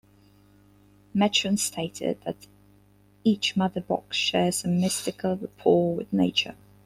[1.13, 2.47] Metron stated that
[3.23, 6.55] each Mother Box shares "a mystical rapport with nature".